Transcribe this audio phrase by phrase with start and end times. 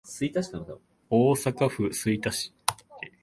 [1.11, 2.51] 大阪府吹田市